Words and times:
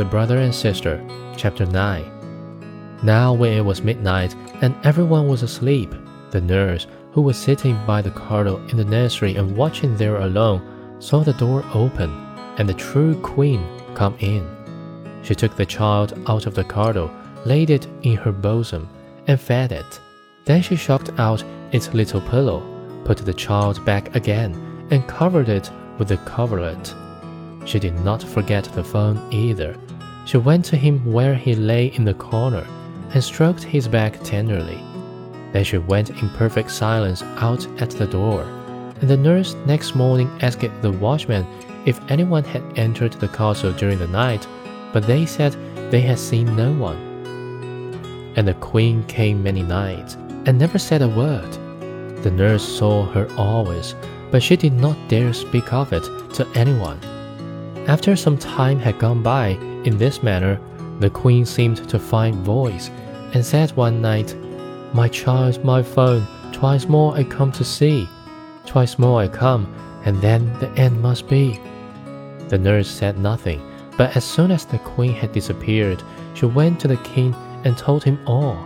The 0.00 0.06
Brother 0.06 0.38
and 0.38 0.54
Sister, 0.54 0.98
Chapter 1.36 1.66
9. 1.66 3.00
Now, 3.02 3.34
when 3.34 3.52
it 3.52 3.60
was 3.60 3.82
midnight 3.82 4.34
and 4.62 4.74
everyone 4.82 5.28
was 5.28 5.42
asleep, 5.42 5.94
the 6.30 6.40
nurse, 6.40 6.86
who 7.12 7.20
was 7.20 7.36
sitting 7.36 7.78
by 7.84 8.00
the 8.00 8.10
cradle 8.10 8.66
in 8.68 8.78
the 8.78 8.84
nursery 8.86 9.36
and 9.36 9.54
watching 9.54 9.94
there 9.94 10.16
alone, 10.16 10.96
saw 11.00 11.22
the 11.22 11.34
door 11.34 11.62
open 11.74 12.10
and 12.56 12.66
the 12.66 12.72
true 12.72 13.14
queen 13.20 13.62
come 13.94 14.16
in. 14.20 14.48
She 15.22 15.34
took 15.34 15.54
the 15.54 15.66
child 15.66 16.18
out 16.26 16.46
of 16.46 16.54
the 16.54 16.64
cradle, 16.64 17.10
laid 17.44 17.68
it 17.68 17.86
in 18.00 18.16
her 18.16 18.32
bosom, 18.32 18.88
and 19.26 19.38
fed 19.38 19.70
it. 19.70 20.00
Then 20.46 20.62
she 20.62 20.76
shook 20.76 21.10
out 21.18 21.44
its 21.72 21.92
little 21.92 22.22
pillow, 22.22 22.62
put 23.04 23.18
the 23.18 23.34
child 23.34 23.84
back 23.84 24.16
again, 24.16 24.54
and 24.90 25.06
covered 25.06 25.50
it 25.50 25.70
with 25.98 26.08
the 26.08 26.16
coverlet. 26.16 26.94
She 27.64 27.78
did 27.78 27.98
not 28.00 28.22
forget 28.22 28.64
the 28.64 28.84
fawn 28.84 29.20
either. 29.30 29.76
She 30.24 30.38
went 30.38 30.64
to 30.66 30.76
him 30.76 31.04
where 31.04 31.34
he 31.34 31.54
lay 31.54 31.86
in 31.86 32.04
the 32.04 32.14
corner 32.14 32.66
and 33.12 33.22
stroked 33.22 33.62
his 33.62 33.88
back 33.88 34.22
tenderly. 34.22 34.82
Then 35.52 35.64
she 35.64 35.78
went 35.78 36.10
in 36.10 36.30
perfect 36.30 36.70
silence 36.70 37.22
out 37.38 37.66
at 37.80 37.90
the 37.90 38.06
door, 38.06 38.42
and 39.00 39.08
the 39.08 39.16
nurse 39.16 39.54
next 39.66 39.94
morning 39.94 40.30
asked 40.40 40.82
the 40.82 40.92
watchman 40.92 41.46
if 41.86 42.00
anyone 42.10 42.44
had 42.44 42.62
entered 42.76 43.14
the 43.14 43.28
castle 43.28 43.72
during 43.72 43.98
the 43.98 44.06
night, 44.08 44.46
but 44.92 45.06
they 45.06 45.26
said 45.26 45.56
they 45.90 46.00
had 46.00 46.18
seen 46.18 46.54
no 46.56 46.72
one. 46.72 46.98
And 48.36 48.46
the 48.46 48.54
queen 48.54 49.02
came 49.04 49.42
many 49.42 49.62
nights 49.62 50.14
and 50.46 50.58
never 50.58 50.78
said 50.78 51.02
a 51.02 51.08
word. 51.08 51.50
The 52.22 52.30
nurse 52.30 52.62
saw 52.62 53.06
her 53.06 53.28
always, 53.36 53.94
but 54.30 54.42
she 54.42 54.56
did 54.56 54.74
not 54.74 55.08
dare 55.08 55.32
speak 55.32 55.72
of 55.72 55.92
it 55.92 56.04
to 56.34 56.46
anyone. 56.54 57.00
After 57.86 58.14
some 58.14 58.36
time 58.36 58.78
had 58.78 58.98
gone 58.98 59.22
by 59.22 59.58
in 59.84 59.96
this 59.96 60.22
manner, 60.22 60.60
the 61.00 61.10
queen 61.10 61.46
seemed 61.46 61.88
to 61.88 61.98
find 61.98 62.36
voice, 62.36 62.90
and 63.32 63.44
said 63.44 63.72
one 63.72 64.02
night, 64.02 64.36
My 64.92 65.08
child, 65.08 65.64
my 65.64 65.82
fawn, 65.82 66.26
twice 66.52 66.86
more 66.86 67.14
I 67.14 67.24
come 67.24 67.50
to 67.52 67.64
see, 67.64 68.06
twice 68.66 68.98
more 68.98 69.20
I 69.20 69.28
come, 69.28 69.72
and 70.04 70.20
then 70.20 70.52
the 70.60 70.68
end 70.72 71.00
must 71.00 71.28
be. 71.28 71.58
The 72.48 72.58
nurse 72.58 72.88
said 72.88 73.18
nothing, 73.18 73.62
but 73.96 74.16
as 74.16 74.24
soon 74.24 74.50
as 74.50 74.66
the 74.66 74.78
queen 74.78 75.12
had 75.12 75.32
disappeared, 75.32 76.02
she 76.34 76.46
went 76.46 76.80
to 76.80 76.88
the 76.88 76.98
king 76.98 77.34
and 77.64 77.76
told 77.76 78.04
him 78.04 78.18
all. 78.26 78.58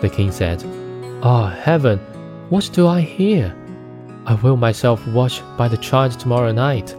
The 0.00 0.08
king 0.08 0.30
said, 0.30 0.62
Ah, 1.22 1.46
oh, 1.46 1.60
heaven, 1.60 1.98
what 2.50 2.70
do 2.72 2.86
I 2.86 3.00
hear? 3.00 3.56
I 4.26 4.34
will 4.34 4.56
myself 4.56 5.06
watch 5.08 5.42
by 5.58 5.68
the 5.68 5.76
child 5.76 6.18
tomorrow 6.18 6.52
night. 6.52 6.94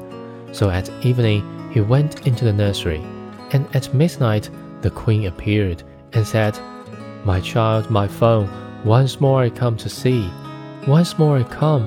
So 0.55 0.69
at 0.69 0.89
evening 1.05 1.43
he 1.73 1.81
went 1.81 2.25
into 2.25 2.45
the 2.45 2.53
nursery, 2.53 3.03
and 3.51 3.67
at 3.75 3.93
midnight 3.93 4.49
the 4.83 4.89
queen 4.89 5.25
appeared 5.25 5.83
and 6.13 6.25
said, 6.25 6.57
My 7.25 7.41
child, 7.41 7.91
my 7.91 8.07
fawn, 8.07 8.47
once 8.85 9.19
more 9.19 9.41
I 9.41 9.49
come 9.49 9.75
to 9.75 9.89
see, 9.89 10.31
once 10.87 11.19
more 11.19 11.37
I 11.37 11.43
come, 11.43 11.83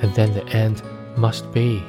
and 0.00 0.14
then 0.14 0.32
the 0.34 0.46
end 0.50 0.84
must 1.16 1.50
be. 1.50 1.82